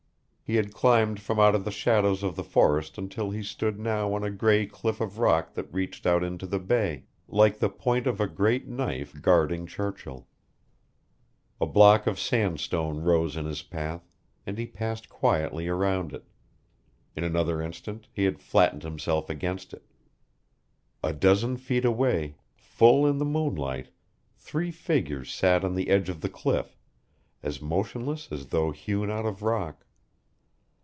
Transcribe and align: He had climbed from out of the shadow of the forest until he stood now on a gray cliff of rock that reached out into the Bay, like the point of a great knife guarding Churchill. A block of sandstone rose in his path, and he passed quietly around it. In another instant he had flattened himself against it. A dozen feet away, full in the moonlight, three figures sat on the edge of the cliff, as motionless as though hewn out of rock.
He 0.43 0.57
had 0.57 0.73
climbed 0.73 1.21
from 1.21 1.39
out 1.39 1.55
of 1.55 1.63
the 1.63 1.71
shadow 1.71 2.11
of 2.11 2.35
the 2.35 2.43
forest 2.43 2.97
until 2.97 3.31
he 3.31 3.41
stood 3.41 3.79
now 3.79 4.13
on 4.13 4.21
a 4.21 4.29
gray 4.29 4.65
cliff 4.65 4.99
of 4.99 5.17
rock 5.17 5.53
that 5.53 5.73
reached 5.73 6.05
out 6.05 6.25
into 6.25 6.45
the 6.45 6.59
Bay, 6.59 7.05
like 7.29 7.57
the 7.59 7.69
point 7.69 8.05
of 8.05 8.19
a 8.19 8.27
great 8.27 8.67
knife 8.67 9.21
guarding 9.21 9.65
Churchill. 9.65 10.27
A 11.61 11.65
block 11.65 12.05
of 12.05 12.19
sandstone 12.19 12.99
rose 12.99 13.37
in 13.37 13.45
his 13.45 13.61
path, 13.61 14.05
and 14.45 14.57
he 14.57 14.65
passed 14.65 15.07
quietly 15.07 15.69
around 15.69 16.11
it. 16.11 16.25
In 17.15 17.23
another 17.23 17.61
instant 17.61 18.09
he 18.11 18.25
had 18.25 18.41
flattened 18.41 18.83
himself 18.83 19.29
against 19.29 19.71
it. 19.73 19.85
A 21.01 21.13
dozen 21.13 21.55
feet 21.55 21.85
away, 21.85 22.35
full 22.57 23.07
in 23.07 23.19
the 23.19 23.23
moonlight, 23.25 23.87
three 24.35 24.71
figures 24.71 25.33
sat 25.33 25.63
on 25.63 25.75
the 25.75 25.87
edge 25.87 26.09
of 26.09 26.19
the 26.19 26.27
cliff, 26.29 26.75
as 27.41 27.61
motionless 27.61 28.27
as 28.33 28.47
though 28.47 28.71
hewn 28.71 29.09
out 29.09 29.25
of 29.25 29.43
rock. 29.43 29.85